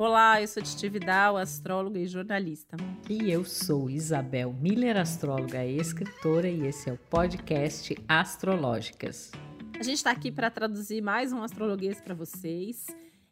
[0.00, 2.74] Olá, eu sou Titi Vidal, astróloga e jornalista.
[3.06, 9.30] E eu sou Isabel Miller, astróloga e escritora, e esse é o podcast Astrológicas.
[9.78, 12.86] A gente está aqui para traduzir mais um astrologuês para vocês.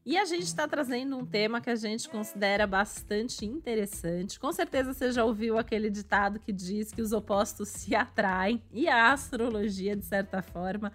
[0.05, 4.39] E a gente está trazendo um tema que a gente considera bastante interessante.
[4.39, 8.89] Com certeza você já ouviu aquele ditado que diz que os opostos se atraem, e
[8.89, 10.93] a astrologia, de certa forma,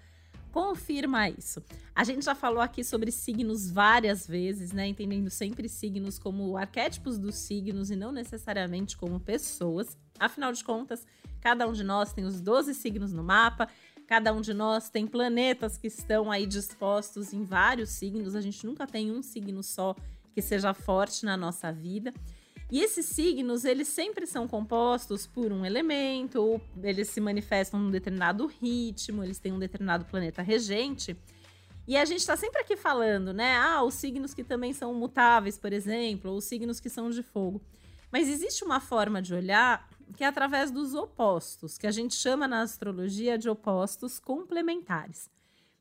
[0.53, 1.63] confirma isso.
[1.95, 4.87] A gente já falou aqui sobre signos várias vezes, né?
[4.87, 9.97] Entendendo sempre signos como arquétipos dos signos e não necessariamente como pessoas.
[10.19, 11.07] Afinal de contas,
[11.41, 13.67] cada um de nós tem os 12 signos no mapa,
[14.07, 18.35] cada um de nós tem planetas que estão aí dispostos em vários signos.
[18.35, 19.95] A gente nunca tem um signo só
[20.35, 22.13] que seja forte na nossa vida.
[22.71, 28.47] E esses signos, eles sempre são compostos por um elemento, eles se manifestam num determinado
[28.47, 31.15] ritmo, eles têm um determinado planeta regente.
[31.87, 33.57] E a gente está sempre aqui falando, né?
[33.57, 37.21] Ah, os signos que também são mutáveis, por exemplo, ou os signos que são de
[37.21, 37.61] fogo.
[38.11, 42.47] Mas existe uma forma de olhar que é através dos opostos, que a gente chama
[42.47, 45.29] na astrologia de opostos complementares.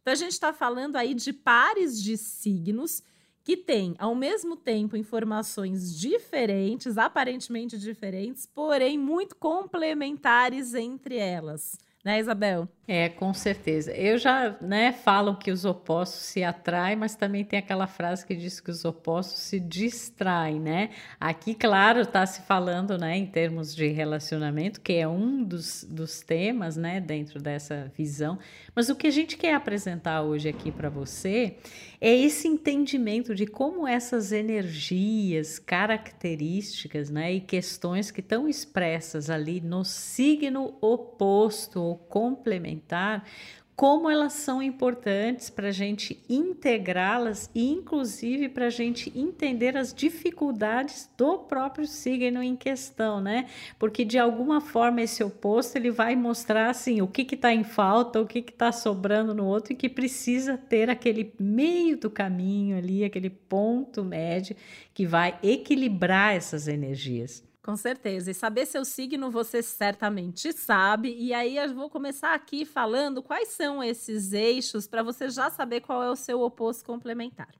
[0.01, 3.03] Então a gente está falando aí de pares de signos
[3.45, 11.79] que tem, ao mesmo tempo, informações diferentes, aparentemente diferentes, porém muito complementares entre elas.
[12.05, 12.69] Né, Isabel?
[12.89, 13.93] É, com certeza.
[13.93, 18.35] Eu já, né, falo que os opostos se atraem, mas também tem aquela frase que
[18.35, 20.91] diz que os opostos se distraem, né?
[21.21, 26.23] Aqui, claro, está se falando, né, em termos de relacionamento, que é um dos, dos
[26.23, 28.37] temas, né, dentro dessa visão.
[28.75, 31.57] Mas o que a gente quer apresentar hoje aqui para você
[32.01, 39.61] é esse entendimento de como essas energias, características, né, e questões que estão expressas ali
[39.61, 43.29] no signo oposto ou complementar,
[43.75, 49.95] como elas são importantes para a gente integrá-las e, inclusive, para a gente entender as
[49.95, 53.47] dificuldades do próprio signo em questão, né?
[53.79, 58.21] Porque de alguma forma esse oposto ele vai mostrar assim o que está em falta,
[58.21, 63.05] o que está sobrando no outro e que precisa ter aquele meio do caminho ali,
[63.05, 64.55] aquele ponto médio
[64.93, 67.52] que vai equilibrar essas energias.
[67.63, 68.31] Com certeza.
[68.31, 71.15] E saber seu signo você certamente sabe.
[71.17, 75.81] E aí eu vou começar aqui falando quais são esses eixos para você já saber
[75.81, 77.55] qual é o seu oposto complementar.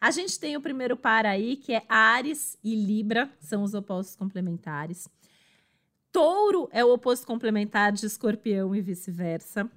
[0.00, 4.14] A gente tem o primeiro par aí, que é Ares e Libra, são os opostos
[4.16, 5.08] complementares.
[6.12, 9.70] Touro é o oposto complementar de Escorpião e vice-versa.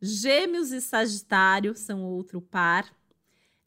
[0.00, 2.92] Gêmeos e Sagitário são outro par.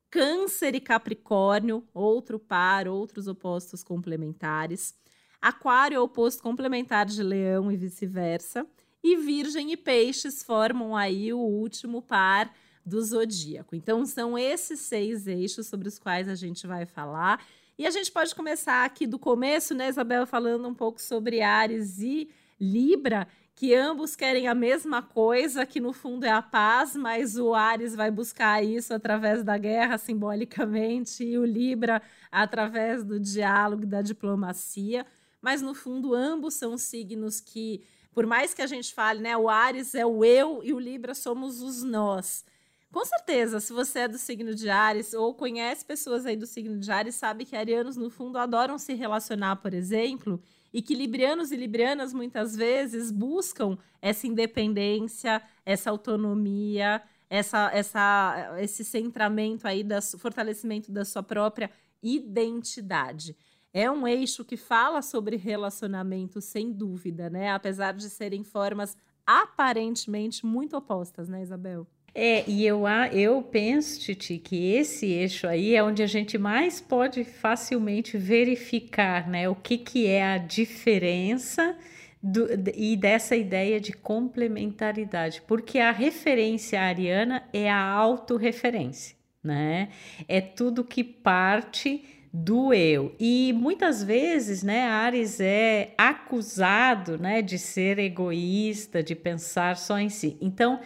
[0.09, 4.96] Câncer e Capricórnio, outro par, outros opostos complementares.
[5.45, 8.66] Aquário é o oposto complementar de Leão e vice-versa.
[9.03, 12.51] E Virgem e Peixes formam aí o último par
[12.83, 13.75] do zodíaco.
[13.75, 17.45] Então, são esses seis eixos sobre os quais a gente vai falar.
[17.78, 22.00] E a gente pode começar aqui do começo, né, Isabel, falando um pouco sobre Ares
[22.00, 22.28] e
[22.59, 27.53] Libra, que ambos querem a mesma coisa, que no fundo é a paz, mas o
[27.53, 32.01] Ares vai buscar isso através da guerra, simbolicamente, e o Libra
[32.31, 35.05] através do diálogo e da diplomacia
[35.45, 39.47] mas no fundo ambos são signos que, por mais que a gente fale, né, o
[39.47, 42.44] Ares é o eu e o Libra somos os nós.
[42.91, 46.79] Com certeza, se você é do signo de Ares ou conhece pessoas aí do signo
[46.79, 50.41] de Ares, sabe que arianos no fundo adoram se relacionar, por exemplo,
[50.73, 58.84] e que librianos e librianas muitas vezes buscam essa independência, essa autonomia, essa, essa, esse
[58.84, 61.69] centramento aí, da, fortalecimento da sua própria
[62.01, 63.38] identidade.
[63.78, 67.52] É um eixo que fala sobre relacionamento, sem dúvida, né?
[67.52, 68.96] Apesar de serem formas
[69.28, 71.85] aparentemente muito opostas, né, Isabel?
[72.14, 76.80] É, e eu, eu penso, Titi, que esse eixo aí é onde a gente mais
[76.80, 81.78] pode facilmente verificar né, o que, que é a diferença
[82.24, 89.90] do, e dessa ideia de complementaridade, porque a referência ariana é a autorreferência, né?
[90.30, 93.16] É tudo que parte do eu.
[93.17, 100.09] E muitas vezes, né, Ares é acusado, né, de ser egoísta, de pensar só em
[100.09, 100.35] si.
[100.41, 100.82] Então,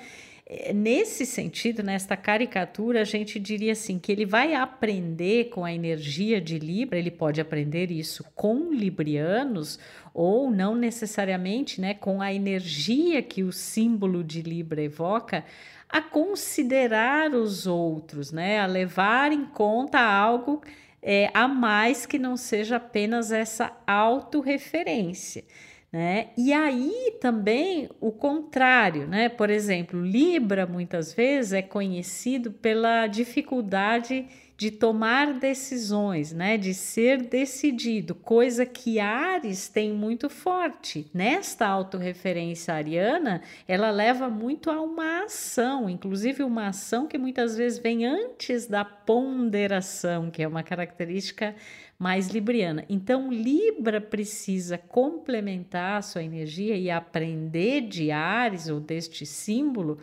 [0.45, 5.73] eh, nesse sentido, nesta caricatura, a gente diria assim que ele vai aprender com a
[5.73, 9.79] energia de Libra, ele pode aprender isso com librianos
[10.13, 15.43] ou não necessariamente, né, com a energia que o símbolo de Libra evoca,
[15.89, 20.61] a considerar os outros, né, a levar em conta algo
[21.01, 25.43] é, a mais que não seja apenas essa autorreferência.
[25.91, 26.27] Né?
[26.37, 29.27] E aí também o contrário, né?
[29.27, 34.27] Por exemplo, Libra muitas vezes é conhecido pela dificuldade
[34.59, 41.09] de tomar decisões, né, de ser decidido, coisa que Ares tem muito forte.
[41.13, 47.79] Nesta autorreferência ariana, ela leva muito a uma ação, inclusive uma ação que muitas vezes
[47.79, 51.55] vem antes da ponderação, que é uma característica
[51.97, 52.83] mais libriana.
[52.89, 59.99] Então, Libra precisa complementar a sua energia e aprender de Ares ou deste símbolo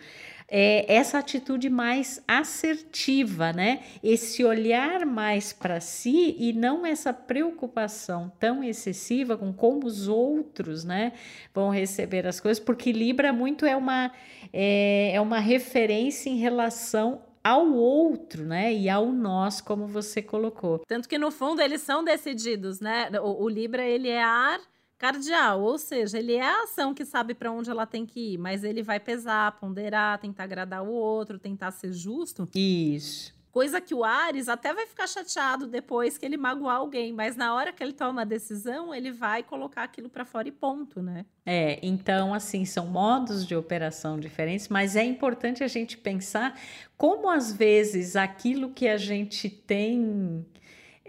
[0.48, 3.82] é, essa atitude mais assertiva, né?
[4.02, 10.84] Esse olhar mais para si e não essa preocupação tão excessiva com como os outros,
[10.84, 11.12] né,
[11.54, 14.12] vão receber as coisas, porque Libra muito é uma
[14.52, 18.72] é, é uma referência em relação ao outro, né?
[18.72, 20.80] E ao nós, como você colocou.
[20.86, 23.08] Tanto que no fundo eles são decididos, né?
[23.20, 24.60] O, o Libra ele é ar
[24.98, 28.38] cardial, ou seja, ele é a ação que sabe para onde ela tem que ir,
[28.38, 32.48] mas ele vai pesar, ponderar, tentar agradar o outro, tentar ser justo.
[32.54, 33.34] Isso.
[33.56, 37.54] Coisa que o Ares até vai ficar chateado depois que ele magoar alguém, mas na
[37.54, 41.24] hora que ele toma a decisão, ele vai colocar aquilo para fora e ponto, né?
[41.46, 46.54] É, então assim, são modos de operação diferentes, mas é importante a gente pensar
[46.98, 50.44] como às vezes aquilo que a gente tem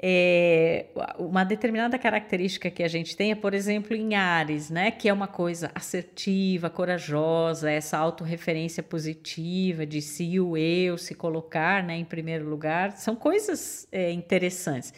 [0.02, 0.86] é,
[1.18, 4.92] uma determinada característica que a gente tem é, por exemplo, em Ares, né?
[4.92, 11.84] Que é uma coisa assertiva, corajosa, essa autorreferência positiva de si o eu, se colocar
[11.84, 14.94] né, em primeiro lugar, são coisas é, interessantes.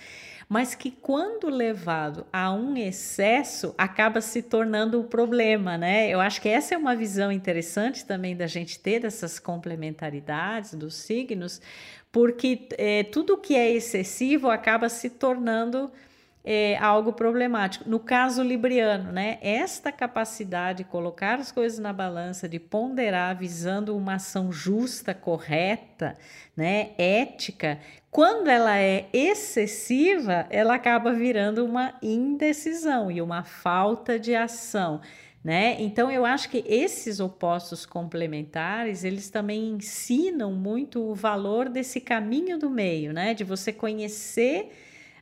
[0.49, 6.09] Mas que quando levado a um excesso, acaba se tornando um problema, né?
[6.09, 10.95] Eu acho que essa é uma visão interessante também da gente ter dessas complementaridades dos
[10.95, 11.61] signos,
[12.11, 15.91] porque é, tudo que é excessivo acaba se tornando
[16.43, 17.87] é, algo problemático.
[17.87, 23.95] No caso libriano, né, esta capacidade de colocar as coisas na balança, de ponderar, visando
[23.95, 26.17] uma ação justa, correta,
[26.55, 27.79] né, ética,
[28.09, 35.01] quando ela é excessiva, ela acaba virando uma indecisão e uma falta de ação
[35.43, 35.77] né?
[35.79, 42.57] Então eu acho que esses opostos complementares, eles também ensinam muito o valor desse caminho
[42.57, 43.33] do meio, né?
[43.33, 44.69] De você conhecer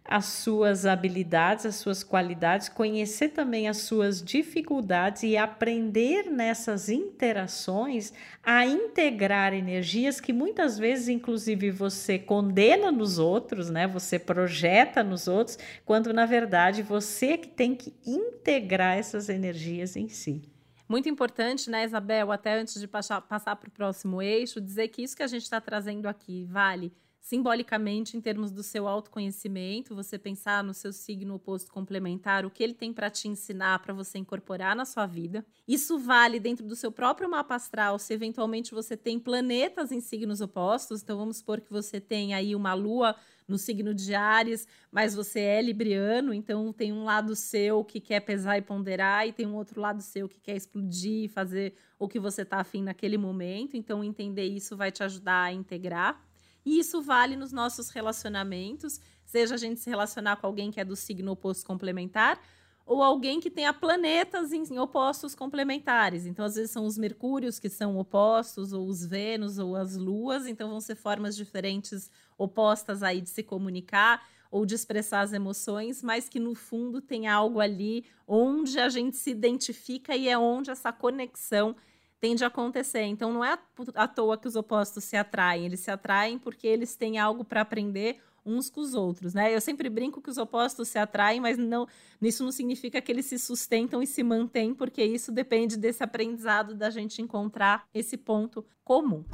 [0.07, 8.13] as suas habilidades, as suas qualidades, conhecer também as suas dificuldades e aprender nessas interações
[8.43, 13.87] a integrar energias que muitas vezes, inclusive, você condena nos outros, né?
[13.87, 20.07] Você projeta nos outros, quando na verdade você que tem que integrar essas energias em
[20.07, 20.41] si.
[20.87, 25.17] Muito importante, né, Isabel, até antes de passar para o próximo eixo, dizer que isso
[25.17, 26.93] que a gente está trazendo aqui vale
[27.27, 32.63] simbolicamente em termos do seu autoconhecimento, você pensar no seu signo oposto complementar, o que
[32.63, 35.45] ele tem para te ensinar para você incorporar na sua vida.
[35.67, 40.39] Isso vale dentro do seu próprio mapa astral, se eventualmente você tem planetas em signos
[40.39, 43.13] opostos, então vamos supor que você tem aí uma lua
[43.45, 48.21] no signo de Ares, mas você é libriano, então tem um lado seu que quer
[48.21, 52.19] pesar e ponderar e tem um outro lado seu que quer explodir, fazer o que
[52.19, 53.75] você está afim naquele momento.
[53.75, 56.26] Então entender isso vai te ajudar a integrar.
[56.67, 60.83] E isso vale nos nossos relacionamentos, seja a gente se relacionar com alguém que é
[60.83, 62.41] do signo oposto complementar
[62.85, 66.25] ou alguém que tenha planetas em, opostos complementares.
[66.25, 70.45] Então, às vezes, são os Mercúrios que são opostos, ou os Vênus, ou as Luas.
[70.45, 76.03] Então, vão ser formas diferentes, opostas aí de se comunicar ou de expressar as emoções,
[76.03, 80.69] mas que no fundo tem algo ali onde a gente se identifica e é onde
[80.69, 81.77] essa conexão
[82.19, 83.03] tende a acontecer.
[83.03, 83.57] Então não é
[83.95, 87.61] à toa que os opostos se atraem, eles se atraem porque eles têm algo para
[87.61, 89.53] aprender uns com os outros, né?
[89.53, 91.85] Eu sempre brinco que os opostos se atraem, mas não,
[92.21, 96.73] isso não significa que eles se sustentam e se mantêm, porque isso depende desse aprendizado
[96.73, 99.25] da gente encontrar esse ponto comum.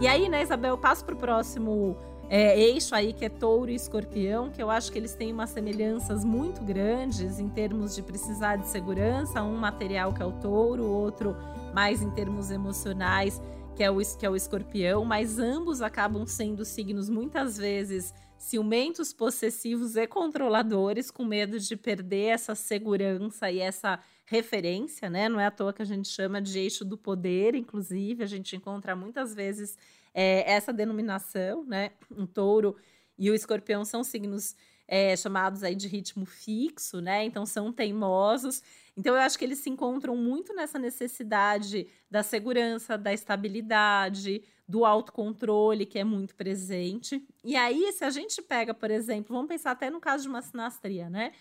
[0.00, 1.96] E aí, né, Isabel, eu passo para o próximo
[2.36, 5.50] é, eixo aí que é touro e escorpião, que eu acho que eles têm umas
[5.50, 10.84] semelhanças muito grandes em termos de precisar de segurança, um material que é o touro,
[10.84, 11.36] outro
[11.72, 13.40] mais em termos emocionais,
[13.76, 19.12] que é o, que é o escorpião, mas ambos acabam sendo signos muitas vezes ciumentos,
[19.12, 25.28] possessivos e controladores, com medo de perder essa segurança e essa referência, né?
[25.28, 28.56] Não é à toa que a gente chama de eixo do poder, inclusive, a gente
[28.56, 29.78] encontra muitas vezes
[30.14, 31.90] é, essa denominação, né?
[32.10, 32.76] Um touro
[33.18, 34.56] e o escorpião são signos
[34.86, 37.24] é, chamados aí de ritmo fixo, né?
[37.24, 38.62] Então são teimosos.
[38.96, 44.84] Então eu acho que eles se encontram muito nessa necessidade da segurança, da estabilidade, do
[44.84, 47.26] autocontrole, que é muito presente.
[47.42, 50.42] E aí, se a gente pega, por exemplo, vamos pensar até no caso de uma
[50.42, 51.32] sinastria, né?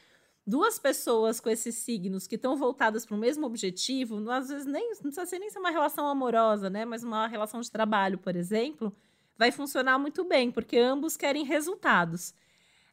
[0.46, 4.90] Duas pessoas com esses signos que estão voltadas para o mesmo objetivo, às vezes nem,
[4.90, 6.86] não precisa ser nem ser uma relação amorosa, né?
[6.86, 8.94] Mas uma relação de trabalho, por exemplo,
[9.38, 12.34] vai funcionar muito bem, porque ambos querem resultados.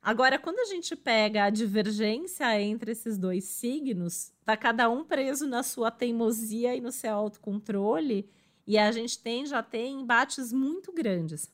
[0.03, 5.47] Agora, quando a gente pega a divergência entre esses dois signos, tá cada um preso
[5.47, 8.31] na sua teimosia e no seu autocontrole,
[8.67, 11.53] e a gente tem já tem embates muito grandes.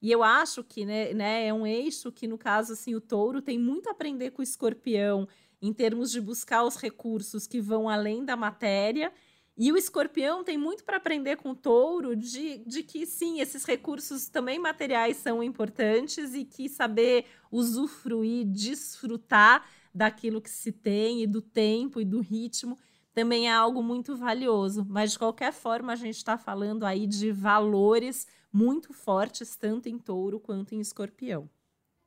[0.00, 3.40] E eu acho que né, né, é um eixo que, no caso, assim, o touro
[3.40, 5.26] tem muito a aprender com o escorpião
[5.60, 9.12] em termos de buscar os recursos que vão além da matéria.
[9.56, 13.64] E o escorpião tem muito para aprender com o touro de, de que, sim, esses
[13.64, 21.26] recursos também materiais são importantes e que saber usufruir, desfrutar daquilo que se tem e
[21.26, 22.78] do tempo e do ritmo
[23.14, 24.84] também é algo muito valioso.
[24.86, 28.26] Mas, de qualquer forma, a gente está falando aí de valores
[28.56, 31.46] muito fortes, tanto em touro quanto em escorpião.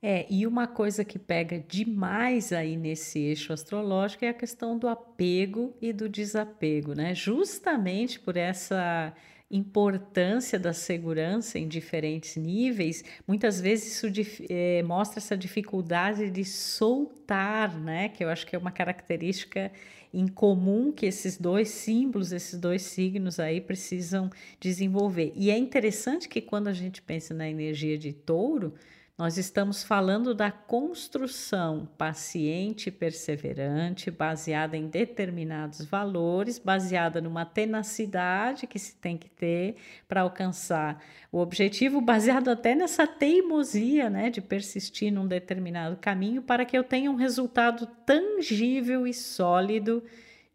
[0.02, 4.88] É, e uma coisa que pega demais aí nesse eixo astrológico é a questão do
[4.88, 7.14] apego e do desapego, né?
[7.14, 9.14] Justamente por essa
[9.52, 14.08] importância da segurança em diferentes níveis, muitas vezes isso
[14.50, 18.10] é, mostra essa dificuldade de soltar, né?
[18.10, 19.72] Que eu acho que é uma característica
[20.14, 25.32] em comum que esses dois símbolos, esses dois signos aí precisam desenvolver.
[25.36, 28.74] E é interessante que quando a gente pensa na energia de touro,
[29.20, 38.66] nós estamos falando da construção paciente e perseverante, baseada em determinados valores, baseada numa tenacidade
[38.66, 39.76] que se tem que ter
[40.08, 46.64] para alcançar o objetivo, baseado até nessa teimosia, né, de persistir num determinado caminho para
[46.64, 50.02] que eu tenha um resultado tangível e sólido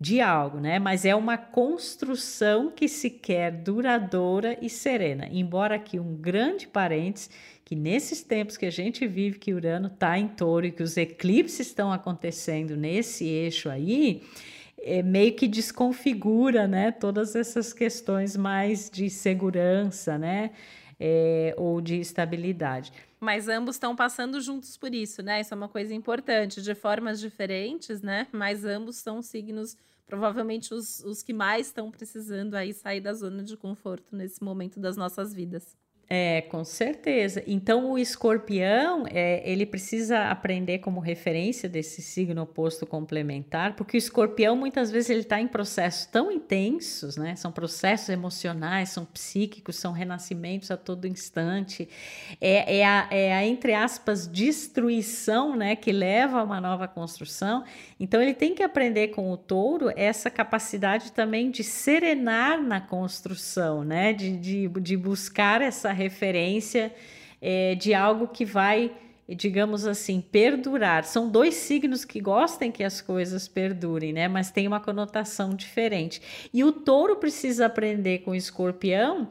[0.00, 0.78] de algo, né?
[0.78, 5.26] Mas é uma construção que se quer duradoura e serena.
[5.30, 7.30] Embora aqui um grande parênteses
[7.64, 10.96] que nesses tempos que a gente vive, que Urano está em touro e que os
[10.96, 14.22] eclipses estão acontecendo nesse eixo aí,
[14.78, 20.50] é, meio que desconfigura né, todas essas questões mais de segurança né,
[21.00, 22.92] é, ou de estabilidade.
[23.18, 25.40] Mas ambos estão passando juntos por isso, né?
[25.40, 28.26] Isso é uma coisa importante, de formas diferentes, né?
[28.30, 33.42] Mas ambos são signos, provavelmente os, os que mais estão precisando aí sair da zona
[33.42, 35.74] de conforto nesse momento das nossas vidas.
[36.08, 37.42] É, com certeza.
[37.46, 43.98] Então, o escorpião, é, ele precisa aprender como referência desse signo oposto complementar, porque o
[43.98, 47.34] escorpião, muitas vezes, ele está em processos tão intensos, né?
[47.36, 51.88] São processos emocionais, são psíquicos, são renascimentos a todo instante.
[52.38, 55.74] É, é, a, é a, entre aspas, destruição, né?
[55.74, 57.64] Que leva a uma nova construção.
[57.98, 63.82] Então, ele tem que aprender com o touro essa capacidade também de serenar na construção,
[63.82, 64.12] né?
[64.12, 66.94] De, de, de buscar essa referência
[67.40, 68.92] é, de algo que vai,
[69.28, 71.04] digamos assim, perdurar.
[71.04, 74.28] São dois signos que gostam que as coisas perdurem, né?
[74.28, 76.20] Mas tem uma conotação diferente.
[76.52, 79.28] E o touro precisa aprender com o escorpião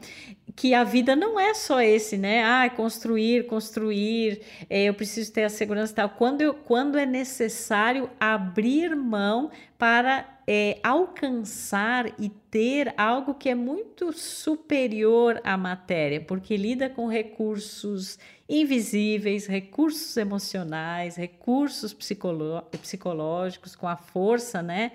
[0.56, 2.44] que a vida não é só esse, né?
[2.44, 6.10] Ah, construir, construir, é, eu preciso ter a segurança e tal.
[6.10, 13.54] Quando, eu, quando é necessário abrir mão para é, alcançar e ter algo que é
[13.54, 18.18] muito superior à matéria, porque lida com recursos
[18.48, 24.92] invisíveis, recursos emocionais, recursos psicológicos, com a força, né?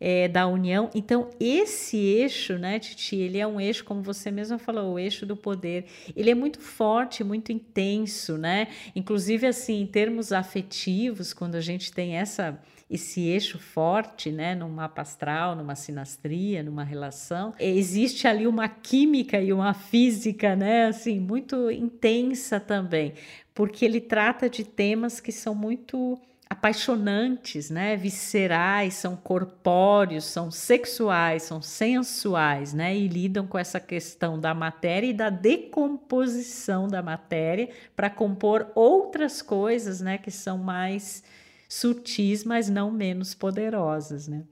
[0.00, 0.90] É, da união.
[0.94, 5.24] Então, esse eixo, né, Titi, ele é um eixo, como você mesma falou, o eixo
[5.24, 5.86] do poder.
[6.14, 8.68] Ele é muito forte, muito intenso, né?
[8.94, 14.68] Inclusive, assim, em termos afetivos, quando a gente tem essa esse eixo forte, né, num
[14.68, 21.18] mapa astral, numa sinastria, numa relação, existe ali uma química e uma física, né, assim,
[21.18, 23.14] muito intensa também,
[23.52, 26.16] porque ele trata de temas que são muito
[26.48, 34.38] apaixonantes, né, viscerais, são corpóreos, são sexuais, são sensuais, né, e lidam com essa questão
[34.38, 41.24] da matéria e da decomposição da matéria para compor outras coisas, né, que são mais
[41.68, 44.44] sutis, mas não menos poderosas, né?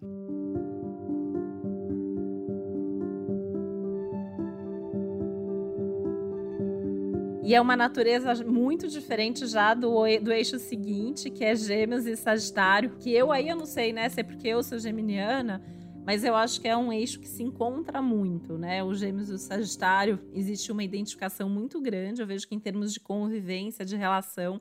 [7.44, 9.90] E é uma natureza muito diferente já do,
[10.22, 14.08] do eixo seguinte, que é Gêmeos e Sagitário, que eu aí eu não sei, né,
[14.08, 15.62] se é porque eu sou geminiana,
[16.06, 18.82] mas eu acho que é um eixo que se encontra muito, né?
[18.82, 22.22] O Gêmeos e o Sagitário existe uma identificação muito grande.
[22.22, 24.58] Eu vejo que em termos de convivência, de relação,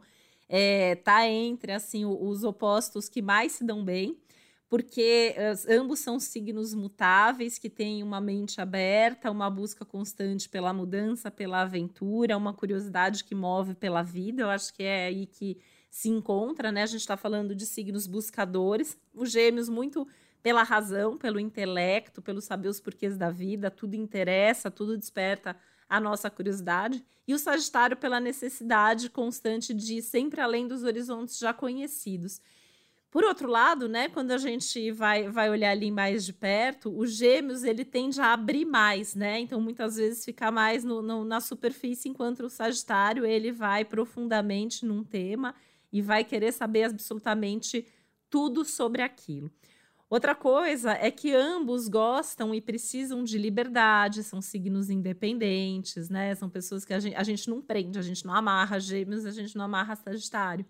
[0.49, 4.17] é, tá entre assim os opostos que mais se dão bem
[4.73, 10.73] porque uh, ambos são signos mutáveis que têm uma mente aberta, uma busca constante pela
[10.73, 14.41] mudança, pela aventura, uma curiosidade que move pela vida.
[14.41, 15.59] Eu acho que é aí que
[15.91, 16.81] se encontra, né?
[16.81, 20.07] A gente está falando de signos buscadores, os gêmeos muito
[20.41, 25.55] pela razão, pelo intelecto, pelo saber os porquês da vida, tudo interessa, tudo desperta
[25.87, 31.37] a nossa curiosidade, e o Sagitário pela necessidade constante de ir sempre além dos horizontes
[31.37, 32.41] já conhecidos.
[33.13, 37.05] Por outro lado, né, quando a gente vai, vai olhar ali mais de perto, o
[37.05, 39.39] Gêmeos ele tende a abrir mais, né?
[39.39, 44.84] Então muitas vezes fica mais no, no, na superfície, enquanto o Sagitário ele vai profundamente
[44.84, 45.53] num tema
[45.91, 47.86] e vai querer saber absolutamente
[48.32, 49.51] tudo sobre aquilo.
[50.10, 56.34] Outra coisa é que ambos gostam e precisam de liberdade, são signos independentes, né?
[56.34, 59.32] São pessoas que a gente, a gente não prende, a gente não amarra gêmeos, a
[59.32, 60.65] gente não amarra Sagitário.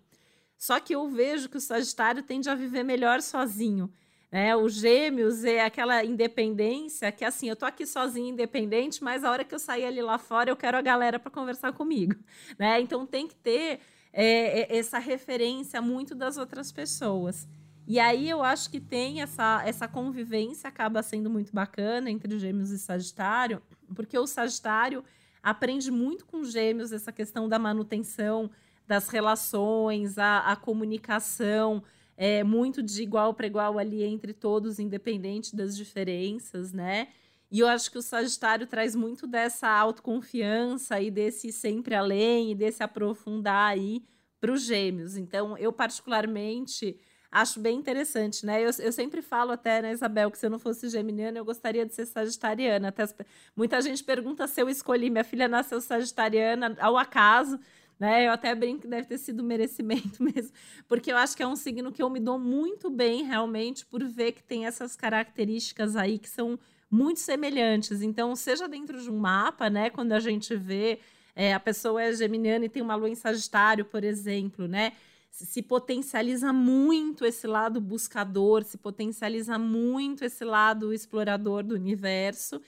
[0.64, 3.92] Só que eu vejo que o Sagitário tende a viver melhor sozinho.
[4.32, 4.56] Né?
[4.56, 9.44] O Gêmeos é aquela independência que, assim, eu tô aqui sozinho, independente, mas a hora
[9.44, 12.14] que eu sair ali lá fora, eu quero a galera para conversar comigo.
[12.58, 12.80] Né?
[12.80, 13.80] Então tem que ter
[14.10, 17.46] é, essa referência muito das outras pessoas.
[17.86, 22.70] E aí eu acho que tem essa, essa convivência, acaba sendo muito bacana entre Gêmeos
[22.70, 23.60] e Sagitário,
[23.94, 25.04] porque o Sagitário
[25.42, 28.50] aprende muito com Gêmeos essa questão da manutenção
[28.86, 31.82] das relações, a, a comunicação,
[32.16, 37.08] é, muito de igual para igual ali entre todos, independente das diferenças, né?
[37.50, 42.54] E eu acho que o Sagitário traz muito dessa autoconfiança e desse sempre além e
[42.54, 44.02] desse aprofundar aí
[44.40, 45.16] para os gêmeos.
[45.16, 46.98] Então, eu particularmente
[47.30, 48.60] acho bem interessante, né?
[48.62, 51.84] Eu, eu sempre falo até, né, Isabel, que se eu não fosse geminiana, eu gostaria
[51.84, 52.88] de ser sagitariana.
[52.88, 53.14] Até as,
[53.56, 55.10] muita gente pergunta se eu escolhi.
[55.10, 57.58] Minha filha nasceu sagitariana ao acaso,
[57.98, 58.26] né?
[58.26, 60.52] Eu até brinco que deve ter sido merecimento mesmo,
[60.88, 64.04] porque eu acho que é um signo que eu me dou muito bem, realmente, por
[64.04, 66.58] ver que tem essas características aí que são
[66.90, 68.02] muito semelhantes.
[68.02, 69.90] Então, seja dentro de um mapa, né?
[69.90, 71.00] Quando a gente vê
[71.34, 74.92] é, a pessoa é geminiana e tem uma lua em Sagitário, por exemplo, né?
[75.34, 82.62] se potencializa muito esse lado buscador, se potencializa muito esse lado explorador do universo.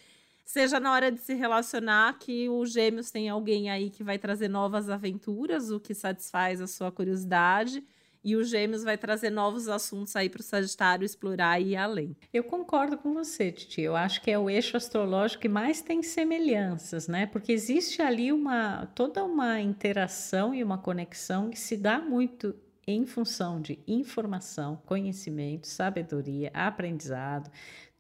[0.46, 4.48] Seja na hora de se relacionar, que o Gêmeos tem alguém aí que vai trazer
[4.48, 7.84] novas aventuras, o que satisfaz a sua curiosidade
[8.26, 12.16] e o Gêmeos vai trazer novos assuntos aí para o Sagitário explorar e ir além.
[12.32, 13.80] Eu concordo com você, Titi.
[13.82, 17.26] Eu acho que é o eixo astrológico que mais tem semelhanças, né?
[17.26, 22.52] Porque existe ali uma toda uma interação e uma conexão que se dá muito
[22.84, 27.48] em função de informação, conhecimento, sabedoria, aprendizado,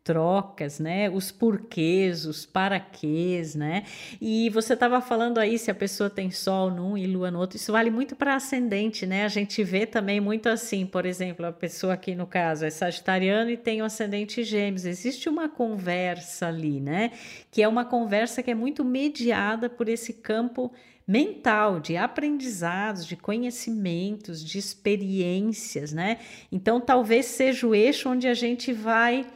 [0.06, 1.10] trocas, né?
[1.10, 3.82] Os porquês, os paraquês, né?
[4.20, 7.56] E você estava falando aí se a pessoa tem sol num e lua no outro,
[7.56, 9.24] isso vale muito para ascendente, né?
[9.24, 13.50] A gente vê também muito assim, por exemplo, a pessoa aqui no caso é sagitariano
[13.50, 14.86] e tem o ascendente gêmeos.
[14.86, 17.10] Existe uma conversa ali, né?
[17.50, 20.72] Que é uma conversa que é muito mediada por esse campo
[21.04, 26.18] mental, de aprendizados, de conhecimentos, de experiências, né?
[26.52, 29.26] Então, talvez seja o eixo onde a gente vai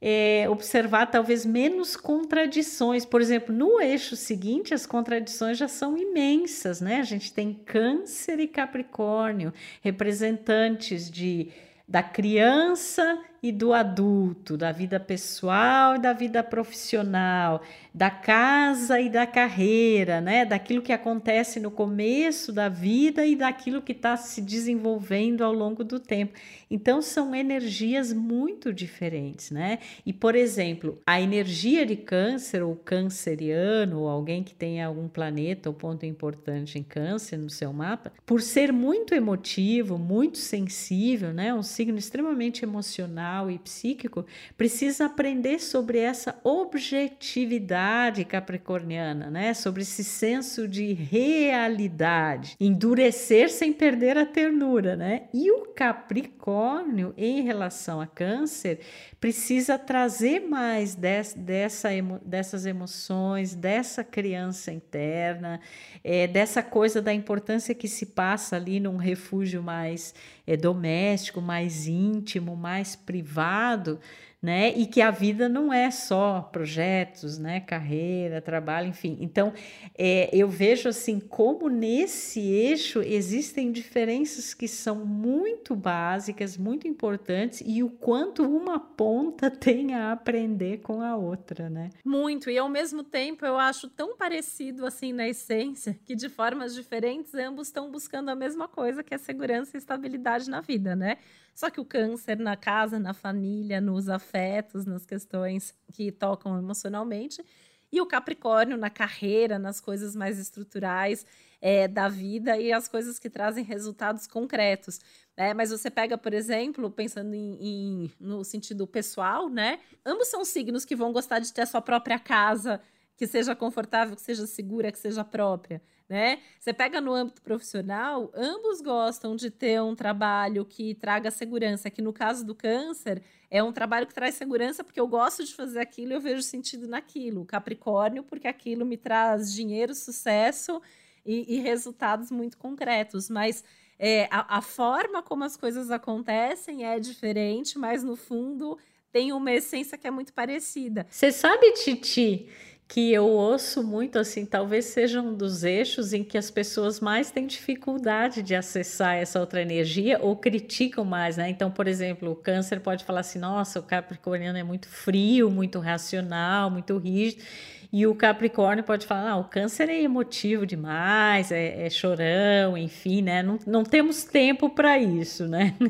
[0.00, 3.04] é, observar talvez menos contradições.
[3.04, 7.00] Por exemplo, no eixo seguinte, as contradições já são imensas, né?
[7.00, 11.48] A gente tem Câncer e Capricórnio, representantes de
[11.88, 17.62] da criança e do adulto, da vida pessoal e da vida profissional,
[17.94, 20.44] da casa e da carreira, né?
[20.44, 25.84] Daquilo que acontece no começo da vida e daquilo que está se desenvolvendo ao longo
[25.84, 26.34] do tempo.
[26.70, 29.78] Então são energias muito diferentes, né?
[30.04, 35.68] E por exemplo, a energia de câncer ou canceriano ou alguém que tenha algum planeta
[35.68, 41.54] ou ponto importante em câncer no seu mapa, por ser muito emotivo, muito sensível, né?
[41.54, 44.24] Um signo extremamente emocional emocional e psíquico,
[44.56, 49.54] precisa aprender sobre essa objetividade capricorniana, né?
[49.54, 55.24] Sobre esse senso de realidade, endurecer sem perder a ternura, né?
[55.32, 58.80] E o Capricórnio, em relação a Câncer,
[59.20, 61.88] precisa trazer mais des, dessa,
[62.24, 65.60] dessas emoções, dessa criança interna,
[66.02, 70.14] é, dessa coisa da importância que se passa ali num refúgio mais
[70.48, 74.00] é, doméstico, mais íntimo, mais privado,
[74.40, 74.72] né?
[74.76, 77.60] E que a vida não é só projetos, né?
[77.60, 79.18] Carreira, trabalho, enfim.
[79.20, 79.52] Então,
[79.96, 87.62] é, eu vejo assim como nesse eixo existem diferenças que são muito básicas, muito importantes
[87.66, 91.90] e o quanto uma ponta tem a aprender com a outra, né?
[92.04, 92.48] Muito.
[92.48, 97.34] E ao mesmo tempo, eu acho tão parecido assim na essência que de formas diferentes
[97.34, 101.18] ambos estão buscando a mesma coisa, que é segurança e estabilidade na vida, né?
[101.54, 107.42] Só que o câncer na casa, na família, nos afetos, nas questões que tocam emocionalmente,
[107.90, 111.26] e o Capricórnio na carreira, nas coisas mais estruturais.
[111.60, 115.00] é, da vida e as coisas que trazem resultados concretos.
[115.36, 115.54] Né?
[115.54, 119.80] Mas você pega, por exemplo, pensando em, em, no sentido pessoal, né?
[120.04, 122.80] Ambos são signos que vão gostar de ter a sua própria casa,
[123.16, 125.82] que seja confortável, que seja segura, que seja própria.
[126.08, 126.38] Né?
[126.58, 132.00] Você pega no âmbito profissional, ambos gostam de ter um trabalho que traga segurança, que
[132.00, 135.80] no caso do câncer é um trabalho que traz segurança porque eu gosto de fazer
[135.80, 137.44] aquilo e eu vejo sentido naquilo.
[137.44, 140.80] Capricórnio, porque aquilo me traz dinheiro, sucesso
[141.26, 143.28] e, e resultados muito concretos.
[143.28, 143.62] Mas
[143.98, 148.78] é, a, a forma como as coisas acontecem é diferente, mas no fundo
[149.12, 151.06] tem uma essência que é muito parecida.
[151.10, 152.48] Você sabe, Titi,
[152.88, 157.30] que eu ouço muito assim, talvez seja um dos eixos em que as pessoas mais
[157.30, 161.50] têm dificuldade de acessar essa outra energia ou criticam mais, né?
[161.50, 165.78] Então, por exemplo, o câncer pode falar assim: nossa, o capricorniano é muito frio, muito
[165.78, 167.42] racional, muito rígido.
[167.90, 173.22] E o Capricórnio pode falar: ah, o câncer é emotivo demais, é, é chorão, enfim,
[173.22, 173.42] né?
[173.42, 175.74] Não, não temos tempo para isso, né?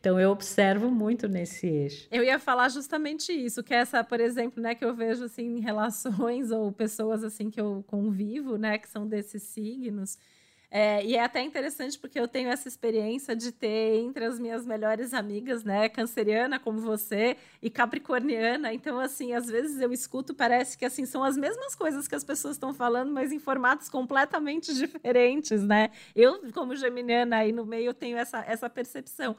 [0.00, 2.06] Então eu observo muito nesse eixo.
[2.10, 5.60] Eu ia falar justamente isso, que essa, por exemplo, né, que eu vejo assim em
[5.60, 10.16] relações ou pessoas assim que eu convivo, né, que são desses signos
[10.70, 14.66] é, e é até interessante porque eu tenho essa experiência de ter entre as minhas
[14.66, 18.72] melhores amigas, né, canceriana como você e capricorniana.
[18.74, 22.22] Então, assim, às vezes eu escuto, parece que assim são as mesmas coisas que as
[22.22, 25.90] pessoas estão falando, mas em formatos completamente diferentes, né?
[26.14, 29.34] Eu, como geminiana aí no meio, tenho essa, essa percepção.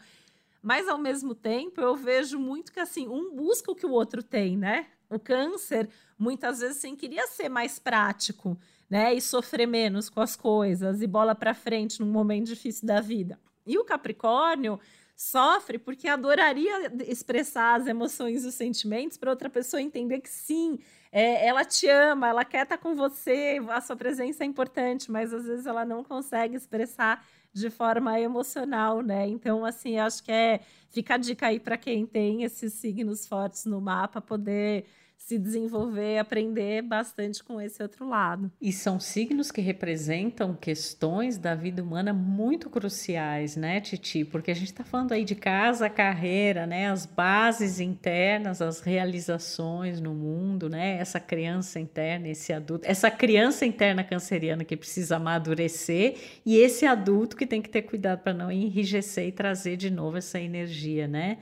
[0.64, 4.24] Mas ao mesmo tempo, eu vejo muito que assim, um busca o que o outro
[4.24, 4.88] tem, né?
[5.08, 5.88] O câncer,
[6.18, 8.58] muitas vezes, assim, queria ser mais prático
[8.90, 9.14] né?
[9.14, 13.40] E sofrer menos com as coisas e bola para frente num momento difícil da vida.
[13.66, 14.80] E o Capricórnio
[15.16, 20.80] sofre porque adoraria expressar as emoções e os sentimentos para outra pessoa entender que sim,
[21.12, 25.12] é, ela te ama, ela quer estar tá com você, a sua presença é importante,
[25.12, 29.28] mas às vezes ela não consegue expressar de forma emocional, né?
[29.28, 33.66] Então, assim, acho que é fica a dica aí para quem tem esses signos fortes
[33.66, 34.86] no mapa poder
[35.20, 38.50] se desenvolver, aprender bastante com esse outro lado.
[38.60, 44.24] E são signos que representam questões da vida humana muito cruciais, né, Titi?
[44.24, 50.00] Porque a gente está falando aí de casa, carreira, né, as bases internas, as realizações
[50.02, 56.16] no mundo, né, essa criança interna, esse adulto, essa criança interna canceriana que precisa amadurecer
[56.46, 60.18] e esse adulto que tem que ter cuidado para não enrijecer e trazer de novo
[60.18, 61.38] essa energia, né?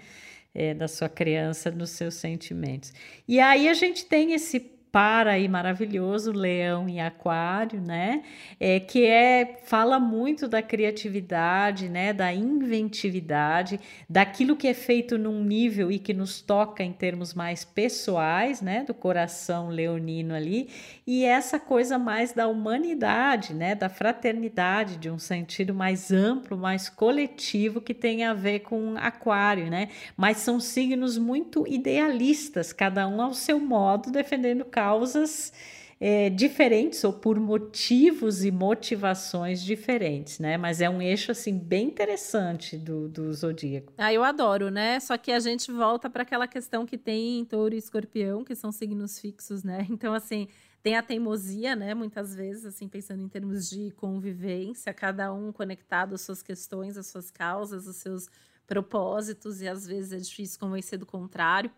[0.58, 2.92] É, da sua criança, nos seus sentimentos.
[3.28, 4.60] E aí a gente tem esse
[4.92, 8.24] par aí maravilhoso, Leão e Aquário, né?
[8.60, 12.14] É, que é fala muito da criatividade, né?
[12.14, 17.64] Da inventividade, daquilo que é feito num nível e que nos toca em termos mais
[17.64, 18.84] pessoais, né?
[18.84, 20.70] Do coração leonino ali
[21.06, 23.76] e essa coisa mais da humanidade, né?
[23.76, 29.70] Da fraternidade, de um sentido mais amplo, mais coletivo que tem a ver com Aquário,
[29.70, 29.90] né?
[30.16, 35.52] Mas são signos muito idealistas, cada um ao seu modo defendendo causas
[36.00, 40.56] é, diferentes ou por motivos e motivações diferentes, né?
[40.56, 43.92] Mas é um eixo assim bem interessante do, do zodíaco.
[43.98, 45.00] Ah, eu adoro, né?
[45.00, 48.54] Só que a gente volta para aquela questão que tem em Touro e Escorpião, que
[48.54, 49.88] são signos fixos, né?
[49.98, 50.48] Então assim
[50.84, 51.96] tem a teimosia, né?
[51.96, 57.08] Muitas vezes, assim, pensando em termos de convivência, cada um conectado às suas questões, às
[57.08, 58.30] suas causas, aos seus
[58.68, 61.72] propósitos, e às vezes é difícil convencer do contrário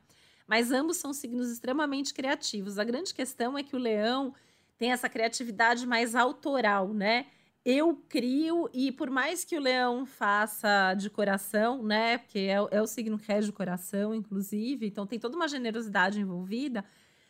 [0.49, 2.79] mas ambos são signos extremamente criativos.
[2.79, 4.33] A grande questão é que o leão
[4.79, 7.27] tem essa criatividade mais autoral, né?
[7.63, 12.17] Eu crio, e por mais que o leão faça de coração, né?
[12.17, 16.19] Porque é, é o signo que é de coração, inclusive, então tem toda uma generosidade
[16.19, 16.83] envolvida,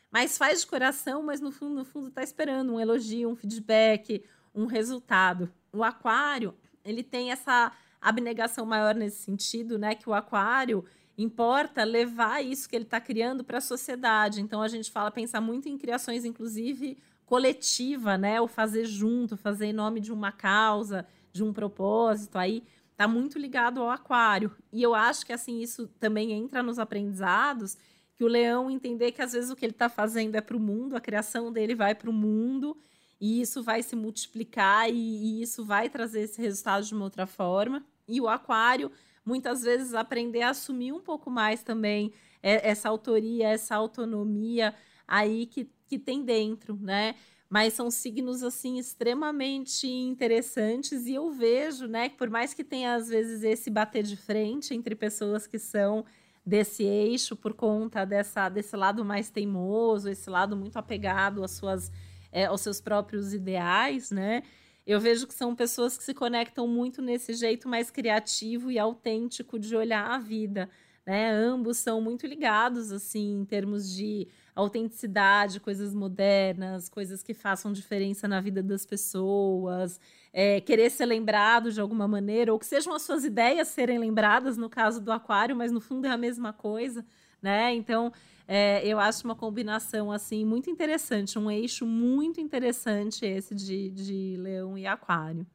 [0.10, 4.24] mas faz de coração, mas no fundo, no fundo, tá esperando um elogio, um feedback,
[4.56, 5.52] um resultado.
[5.74, 6.56] O aquário,
[6.86, 9.94] ele tem essa abnegação maior nesse sentido, né?
[9.94, 10.86] Que o aquário
[11.22, 14.42] importa levar isso que ele está criando para a sociedade.
[14.42, 18.40] Então a gente fala pensar muito em criações, inclusive coletiva, né?
[18.40, 22.38] O fazer junto, fazer em nome de uma causa, de um propósito.
[22.38, 24.52] Aí está muito ligado ao aquário.
[24.72, 27.78] E eu acho que assim isso também entra nos aprendizados
[28.16, 30.60] que o leão entender que às vezes o que ele está fazendo é para o
[30.60, 32.78] mundo, a criação dele vai para o mundo
[33.20, 37.28] e isso vai se multiplicar e, e isso vai trazer esse resultado de uma outra
[37.28, 37.84] forma.
[38.08, 38.90] E o aquário
[39.30, 42.12] muitas vezes aprender a assumir um pouco mais também
[42.42, 44.74] essa autoria, essa autonomia
[45.08, 47.14] aí que, que tem dentro, né?
[47.48, 52.94] Mas são signos assim extremamente interessantes e eu vejo, né, que por mais que tenha
[52.96, 56.06] às vezes esse bater de frente entre pessoas que são
[56.46, 61.92] desse eixo por conta dessa desse lado mais teimoso, esse lado muito apegado às suas
[62.32, 64.44] é, aos seus próprios ideais, né?
[64.92, 69.60] Eu vejo que são pessoas que se conectam muito nesse jeito mais criativo e autêntico
[69.60, 70.68] de olhar a vida.
[71.06, 71.32] Né?
[71.32, 78.28] Ambos são muito ligados, assim, em termos de autenticidade, coisas modernas, coisas que façam diferença
[78.28, 80.00] na vida das pessoas,
[80.34, 84.58] é, querer ser lembrado de alguma maneira, ou que sejam as suas ideias serem lembradas,
[84.58, 87.06] no caso do aquário, mas no fundo é a mesma coisa,
[87.42, 87.74] né?
[87.76, 88.12] Então,
[88.48, 94.36] é, eu acho uma combinação assim muito interessante, um eixo muito interessante esse de, de
[94.40, 95.46] leão e aquário.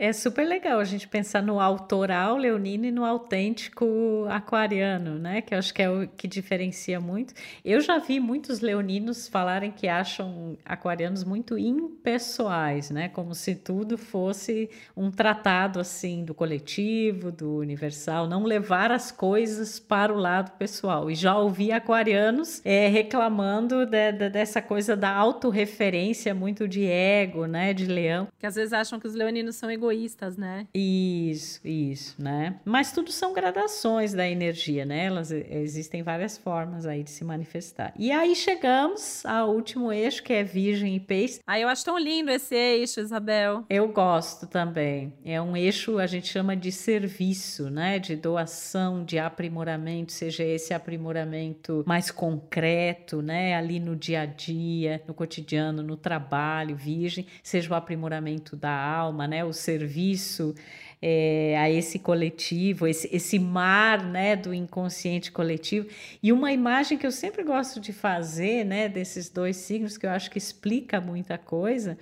[0.00, 5.42] É super legal a gente pensar no autoral leonino e no autêntico aquariano, né?
[5.42, 7.34] Que eu acho que é o que diferencia muito.
[7.64, 13.08] Eu já vi muitos leoninos falarem que acham aquarianos muito impessoais, né?
[13.08, 19.80] Como se tudo fosse um tratado assim do coletivo, do universal, não levar as coisas
[19.80, 21.10] para o lado pessoal.
[21.10, 27.46] E já ouvi aquarianos é, reclamando de, de, dessa coisa da autorreferência muito de ego,
[27.46, 27.74] né?
[27.74, 28.28] De leão.
[28.38, 30.66] Que às vezes acham que os leoninos são egoístas egoístas, né?
[30.74, 32.60] Isso, isso, né?
[32.64, 35.06] Mas tudo são gradações da energia, né?
[35.06, 37.92] Elas existem várias formas aí de se manifestar.
[37.98, 41.40] E aí chegamos ao último eixo, que é Virgem e Peixe.
[41.46, 43.64] Ah, eu acho tão lindo esse eixo, Isabel.
[43.70, 45.12] Eu gosto também.
[45.24, 47.98] É um eixo, a gente chama de serviço, né?
[47.98, 53.54] De doação, de aprimoramento, seja esse aprimoramento mais concreto, né?
[53.54, 59.26] Ali no dia a dia, no cotidiano, no trabalho, Virgem, seja o aprimoramento da alma,
[59.26, 59.44] né?
[59.44, 60.54] O ser serviço
[61.00, 65.88] é, a esse coletivo, esse, esse mar né, do inconsciente coletivo.
[66.20, 70.10] E uma imagem que eu sempre gosto de fazer né, desses dois signos, que eu
[70.10, 71.96] acho que explica muita coisa,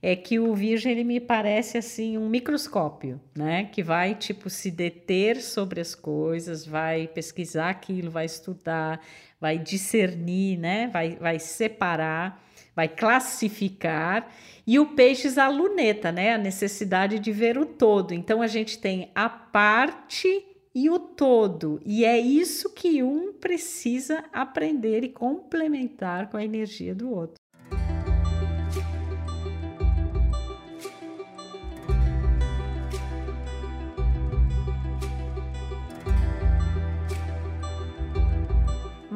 [0.00, 4.70] é que o virgem ele me parece assim um microscópio, né, que vai tipo se
[4.70, 9.00] deter sobre as coisas, vai pesquisar aquilo, vai estudar,
[9.40, 14.30] vai discernir, né, vai, vai separar vai classificar,
[14.68, 16.34] e o peixes a luneta, né?
[16.34, 18.12] A necessidade de ver o todo.
[18.12, 24.22] Então a gente tem a parte e o todo, e é isso que um precisa
[24.30, 27.36] aprender e complementar com a energia do outro.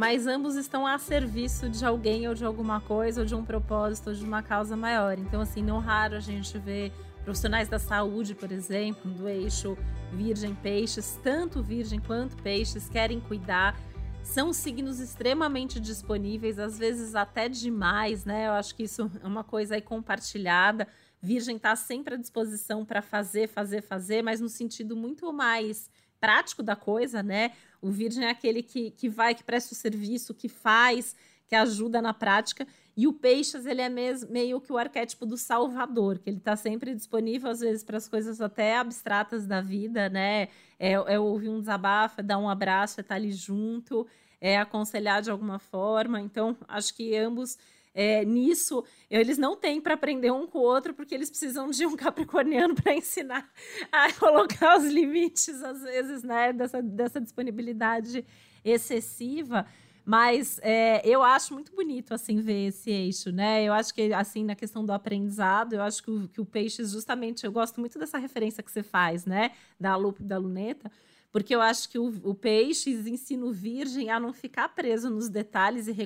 [0.03, 4.11] Mas ambos estão a serviço de alguém ou de alguma coisa, ou de um propósito,
[4.11, 5.17] ou de uma causa maior.
[5.17, 6.91] Então, assim, não raro a gente vê
[7.23, 9.79] profissionais da saúde, por exemplo, do eixo
[10.13, 13.79] Virgem Peixes, tanto Virgem quanto Peixes, querem cuidar.
[14.25, 18.49] São signos extremamente disponíveis, às vezes até demais, né?
[18.49, 20.89] Eu acho que isso é uma coisa aí compartilhada.
[21.21, 25.89] Virgem está sempre à disposição para fazer, fazer, fazer, mas no sentido muito mais
[26.21, 27.53] prático da coisa, né?
[27.83, 31.17] O virgem é aquele que, que vai, que presta o serviço, que faz,
[31.49, 32.67] que ajuda na prática.
[32.97, 36.55] E o peixes, ele é mes, meio que o arquétipo do salvador, que ele está
[36.55, 40.49] sempre disponível, às vezes, para as coisas até abstratas da vida, né?
[40.79, 44.07] É, é ouvir um desabafo, é dar um abraço, é estar tá ali junto,
[44.41, 46.21] é aconselhar de alguma forma.
[46.21, 47.59] Então, acho que ambos
[47.95, 51.87] é, nisso, eles não têm para aprender um com o outro, porque eles precisam de
[51.87, 53.51] um capricorniano para ensinar
[53.91, 58.25] a colocar os limites, às vezes, né, dessa, dessa disponibilidade
[58.65, 59.67] excessiva.
[60.05, 63.63] Mas é, eu acho muito bonito, assim, ver esse eixo, né?
[63.63, 66.85] Eu acho que, assim, na questão do aprendizado, eu acho que o, que o peixe,
[66.85, 69.53] justamente, eu gosto muito dessa referência que você faz, né?
[69.79, 70.91] Da lupa da luneta,
[71.33, 75.31] porque eu acho que o, o peixes ensina o virgem a não ficar preso nos
[75.31, 75.97] detalhes e,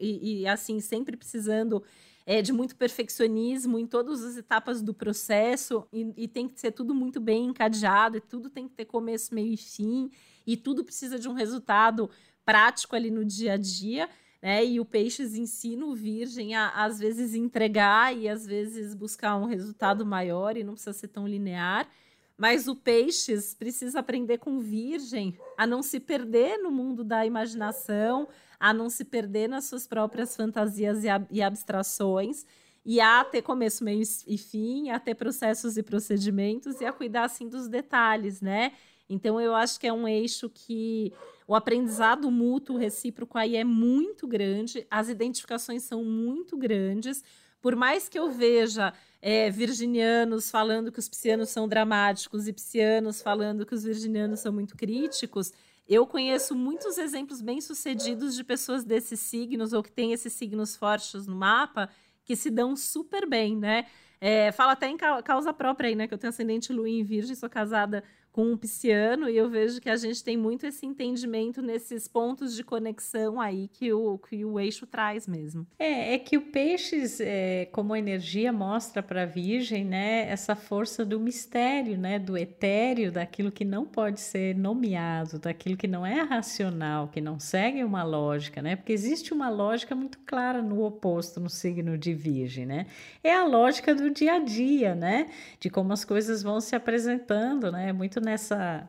[0.00, 1.82] e, e assim, sempre precisando
[2.26, 6.72] é, de muito perfeccionismo em todas as etapas do processo e, e, tem que ser
[6.72, 10.10] tudo muito bem encadeado e tudo tem que ter começo, meio e fim
[10.44, 12.10] e tudo precisa de um resultado
[12.44, 14.08] prático ali no dia a dia.
[14.42, 14.64] Né?
[14.64, 19.46] E o peixes ensina o virgem a, às vezes, entregar e às vezes buscar um
[19.46, 21.88] resultado maior e não precisa ser tão linear.
[22.36, 28.28] Mas o peixes precisa aprender com virgem a não se perder no mundo da imaginação,
[28.60, 32.44] a não se perder nas suas próprias fantasias e, ab e abstrações,
[32.84, 37.24] e a ter começo, meio e fim, a ter processos e procedimentos e a cuidar
[37.24, 38.72] assim dos detalhes, né?
[39.08, 41.12] Então eu acho que é um eixo que
[41.48, 47.24] o aprendizado mútuo recíproco aí é muito grande, as identificações são muito grandes.
[47.60, 53.20] Por mais que eu veja é, virginianos falando que os piscianos são dramáticos e piscianos
[53.20, 55.52] falando que os virginianos são muito críticos,
[55.88, 61.26] eu conheço muitos exemplos bem-sucedidos de pessoas desses signos ou que têm esses signos fortes
[61.26, 61.88] no mapa
[62.24, 63.86] que se dão super bem, né?
[64.20, 66.08] É, fala até em causa própria aí, né?
[66.08, 68.02] Que eu tenho ascendente lua em virgem, sou casada
[68.36, 72.54] com um pisciano e eu vejo que a gente tem muito esse entendimento nesses pontos
[72.54, 75.66] de conexão aí que o, que o eixo traz mesmo.
[75.78, 81.02] É, é que o peixes, é, como energia, mostra para a Virgem, né, essa força
[81.02, 86.20] do mistério, né, do etéreo, daquilo que não pode ser nomeado, daquilo que não é
[86.20, 91.40] racional, que não segue uma lógica, né, porque existe uma lógica muito clara no oposto,
[91.40, 92.86] no signo de Virgem, né,
[93.24, 97.72] é a lógica do dia a dia, né, de como as coisas vão se apresentando,
[97.72, 98.88] né, muito nessa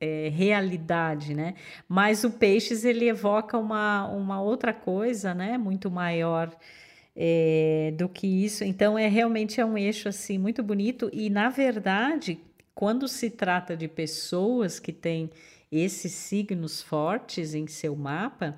[0.00, 1.54] é, realidade, né?
[1.88, 5.56] Mas o peixes ele evoca uma, uma outra coisa, né?
[5.58, 6.50] Muito maior
[7.14, 8.64] é, do que isso.
[8.64, 12.38] Então é realmente é um eixo assim muito bonito e na verdade
[12.74, 15.30] quando se trata de pessoas que têm
[15.70, 18.56] esses signos fortes em seu mapa,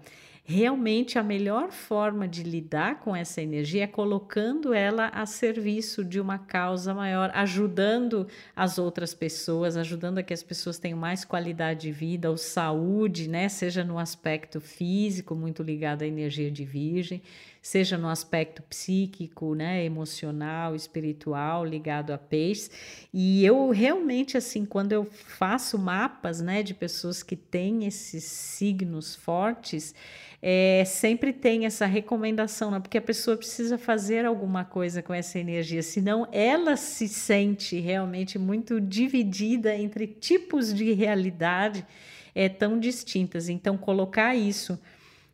[0.51, 6.21] realmente a melhor forma de lidar com essa energia é colocando ela a serviço de
[6.21, 11.83] uma causa maior, ajudando as outras pessoas, ajudando a que as pessoas tenham mais qualidade
[11.83, 13.49] de vida ou saúde, né?
[13.49, 17.23] Seja no aspecto físico, muito ligado à energia de virgem,
[17.63, 22.71] seja no aspecto psíquico, né, emocional, espiritual, ligado a peixes.
[23.13, 29.15] E eu realmente assim, quando eu faço mapas, né, de pessoas que têm esses signos
[29.15, 29.95] fortes,
[30.43, 32.81] é, sempre tem essa recomendação, né?
[32.81, 38.39] porque a pessoa precisa fazer alguma coisa com essa energia, senão ela se sente realmente
[38.39, 41.85] muito dividida entre tipos de realidade
[42.35, 43.49] é, tão distintas.
[43.51, 44.79] Então, colocar isso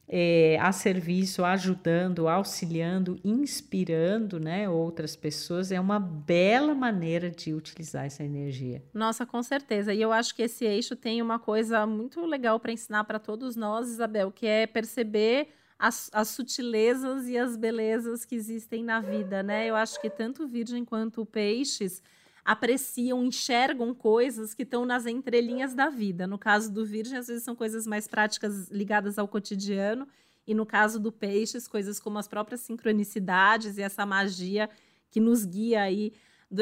[0.09, 8.07] é, a serviço, ajudando, auxiliando, inspirando né, outras pessoas, é uma bela maneira de utilizar
[8.07, 8.85] essa energia.
[8.95, 9.93] Nossa, com certeza.
[9.93, 13.57] E eu acho que esse eixo tem uma coisa muito legal para ensinar para todos
[13.57, 19.43] nós, Isabel, que é perceber as, as, sutilezas e as belezas que existem na vida,
[19.43, 19.67] né?
[19.67, 22.03] Eu acho que tanto Virgem quanto Peixes
[22.47, 26.29] apreciam, enxergam coisas que estão nas entrelinhas da vida.
[26.29, 30.07] No caso do Virgem, às vezes são coisas mais práticas ligadas ao cotidiano,
[30.47, 34.71] e no caso do Peixes, coisas como as próprias sincronicidades e essa magia
[35.11, 36.13] que nos guia aí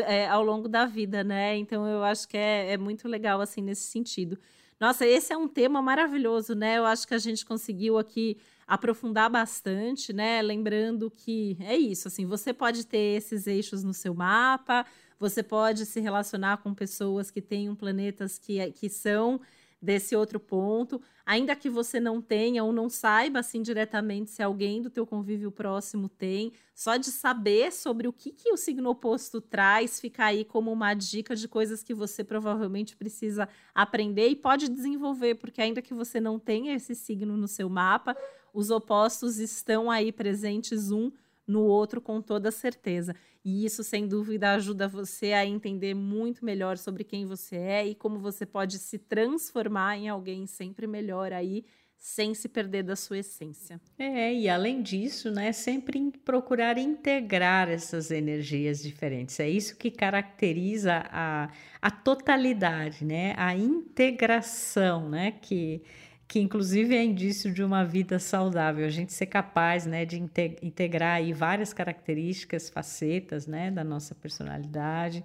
[0.07, 1.55] é, ao longo da vida, né?
[1.59, 4.39] Então eu acho que é, é muito legal assim nesse sentido.
[4.81, 6.79] Nossa, esse é um tema maravilhoso, né?
[6.79, 10.41] Eu acho que a gente conseguiu aqui aprofundar bastante, né?
[10.41, 14.87] Lembrando que é isso, assim, você pode ter esses eixos no seu mapa,
[15.25, 19.41] você pode se relacionar com pessoas que têm planetas que, que são
[19.81, 24.83] desse outro ponto, ainda que você não tenha ou não saiba assim diretamente se alguém
[24.83, 29.41] do teu convívio próximo tem, só de saber sobre o que, que o signo oposto
[29.41, 34.69] traz, fica aí como uma dica de coisas que você provavelmente precisa aprender e pode
[34.69, 38.15] desenvolver, porque ainda que você não tenha esse signo no seu mapa,
[38.53, 41.11] os opostos estão aí presentes um
[41.47, 43.15] no outro com toda certeza.
[43.45, 47.95] E isso, sem dúvida, ajuda você a entender muito melhor sobre quem você é e
[47.95, 51.65] como você pode se transformar em alguém sempre melhor aí,
[51.97, 53.81] sem se perder da sua essência.
[53.99, 59.41] É, e além disso, né, sempre procurar integrar essas energias diferentes.
[59.41, 65.83] É isso que caracteriza a, a totalidade, né, a integração, né, que
[66.27, 70.17] que inclusive é indício de uma vida saudável, a gente ser capaz né, de
[70.63, 75.25] integrar aí várias características, facetas né, da nossa personalidade,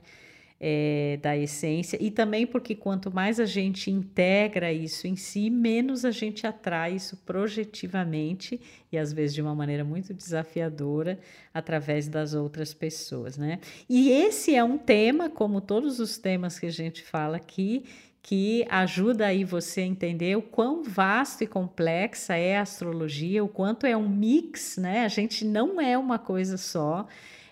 [0.61, 6.03] é, da essência, e também porque quanto mais a gente integra isso em si, menos
[6.03, 8.59] a gente atrai isso projetivamente
[8.91, 11.17] e às vezes de uma maneira muito desafiadora
[11.53, 13.59] através das outras pessoas, né?
[13.87, 17.85] E esse é um tema, como todos os temas que a gente fala aqui,
[18.21, 23.47] que ajuda aí você a entender o quão vasto e complexa é a astrologia, o
[23.47, 25.05] quanto é um mix, né?
[25.05, 27.07] A gente não é uma coisa só,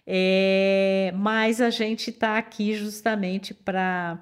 [0.05, 4.19] é, mas a gente está aqui justamente para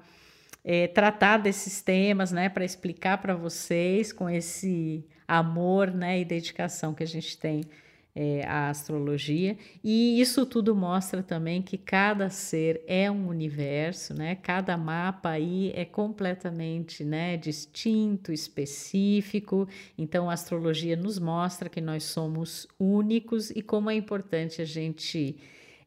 [0.64, 2.48] é, tratar desses temas, né?
[2.48, 6.20] Para explicar para vocês com esse amor, né?
[6.20, 7.62] E dedicação que a gente tem
[8.18, 14.34] é, a astrologia, e isso tudo mostra também que cada ser é um universo, né?
[14.36, 19.68] Cada mapa aí é completamente, né, distinto, específico.
[19.98, 25.36] Então a astrologia nos mostra que nós somos únicos e como é importante a gente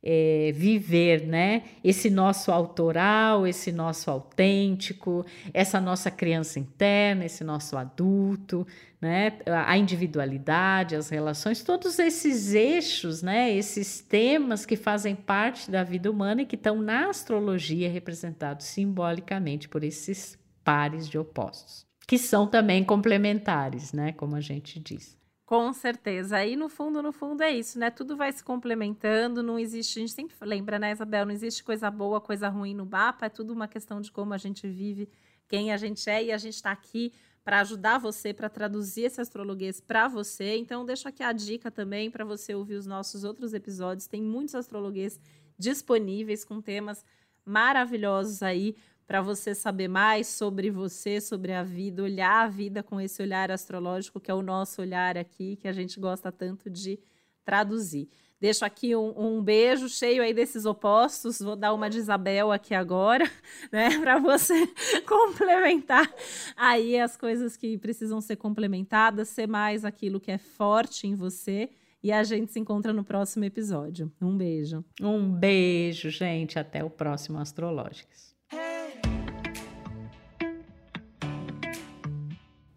[0.02, 1.64] é, viver, né?
[1.84, 8.66] Esse nosso autoral, esse nosso autêntico, essa nossa criança interna, esse nosso adulto,
[9.02, 9.40] né?
[9.46, 13.54] A individualidade, as relações, todos esses eixos, né?
[13.54, 19.68] Esses temas que fazem parte da vida humana e que estão na astrologia representados simbolicamente
[19.68, 24.14] por esses pares de opostos, que são também complementares, né?
[24.14, 25.19] Como a gente diz.
[25.50, 26.38] Com certeza.
[26.38, 27.90] Aí, no fundo, no fundo, é isso, né?
[27.90, 29.98] Tudo vai se complementando, não existe.
[29.98, 31.26] A gente sempre lembra, né, Isabel?
[31.26, 34.38] Não existe coisa boa, coisa ruim no mapa, é tudo uma questão de como a
[34.38, 35.10] gente vive
[35.48, 37.12] quem a gente é e a gente está aqui
[37.44, 40.56] para ajudar você, para traduzir esse astrologuês para você.
[40.56, 44.06] Então, deixo aqui a dica também para você ouvir os nossos outros episódios.
[44.06, 45.20] Tem muitos astrologuês
[45.58, 47.04] disponíveis com temas
[47.44, 48.76] maravilhosos aí
[49.10, 53.50] para você saber mais sobre você, sobre a vida, olhar a vida com esse olhar
[53.50, 57.00] astrológico, que é o nosso olhar aqui, que a gente gosta tanto de
[57.44, 58.08] traduzir.
[58.40, 61.40] Deixo aqui um, um, beijo cheio aí desses opostos.
[61.40, 63.26] Vou dar uma de Isabel aqui agora,
[63.74, 63.98] né?
[64.00, 64.68] Para você
[65.10, 66.08] complementar
[66.56, 71.72] aí as coisas que precisam ser complementadas, ser mais aquilo que é forte em você.
[72.04, 74.12] E a gente se encontra no próximo episódio.
[74.22, 74.86] Um beijo.
[75.02, 76.60] Um beijo, gente.
[76.60, 78.29] Até o próximo Astrológicas.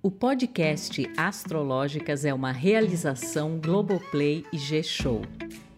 [0.04, 5.22] O podcast Astrológicas é uma realização Globoplay e G-Show.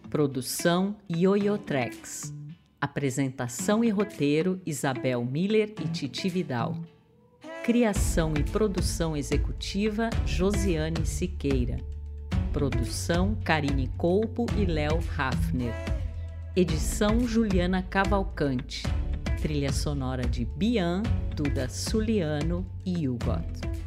[0.09, 2.33] Produção Yoyotrex.
[2.81, 6.75] Apresentação e roteiro Isabel Miller e Titi Vidal.
[7.63, 11.77] Criação e produção executiva Josiane Siqueira.
[12.51, 15.75] Produção Karine Colpo e Léo Hafner.
[16.55, 18.81] Edição Juliana Cavalcante.
[19.39, 21.03] Trilha sonora de Bian,
[21.35, 23.84] Duda Suliano e Hugot.